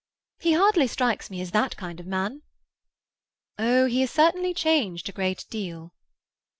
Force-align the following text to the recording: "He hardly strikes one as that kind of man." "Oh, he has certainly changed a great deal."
"He 0.39 0.53
hardly 0.53 0.87
strikes 0.87 1.29
one 1.29 1.39
as 1.39 1.51
that 1.51 1.77
kind 1.77 1.99
of 1.99 2.07
man." 2.07 2.41
"Oh, 3.59 3.85
he 3.85 4.01
has 4.01 4.09
certainly 4.09 4.51
changed 4.51 5.07
a 5.09 5.11
great 5.11 5.45
deal." 5.51 5.93